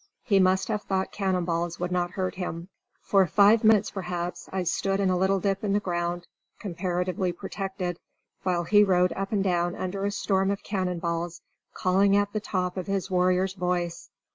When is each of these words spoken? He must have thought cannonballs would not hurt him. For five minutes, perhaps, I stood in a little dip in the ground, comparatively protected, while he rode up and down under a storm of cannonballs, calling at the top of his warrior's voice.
He 0.23 0.39
must 0.39 0.67
have 0.69 0.81
thought 0.81 1.11
cannonballs 1.11 1.79
would 1.79 1.91
not 1.91 2.09
hurt 2.17 2.33
him. 2.33 2.69
For 3.03 3.27
five 3.27 3.63
minutes, 3.63 3.91
perhaps, 3.91 4.49
I 4.51 4.63
stood 4.63 4.99
in 4.99 5.11
a 5.11 5.15
little 5.15 5.39
dip 5.39 5.63
in 5.63 5.73
the 5.73 5.79
ground, 5.79 6.25
comparatively 6.59 7.31
protected, 7.31 7.99
while 8.41 8.63
he 8.63 8.83
rode 8.83 9.13
up 9.13 9.31
and 9.31 9.43
down 9.43 9.75
under 9.75 10.03
a 10.03 10.09
storm 10.09 10.49
of 10.49 10.63
cannonballs, 10.63 11.41
calling 11.75 12.17
at 12.17 12.33
the 12.33 12.39
top 12.39 12.77
of 12.77 12.87
his 12.87 13.11
warrior's 13.11 13.53
voice. 13.53 14.09